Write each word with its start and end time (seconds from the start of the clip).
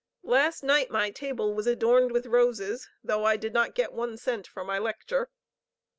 Last 0.23 0.63
night 0.63 0.89
my 0.89 1.11
table 1.11 1.53
was 1.53 1.67
adorned 1.67 2.11
with 2.11 2.25
roses, 2.25 2.89
although 3.03 3.23
I 3.25 3.37
did 3.37 3.53
not 3.53 3.75
get 3.75 3.93
one 3.93 4.17
cent 4.17 4.47
for 4.47 4.63
my 4.63 4.79
lecture." 4.79 5.29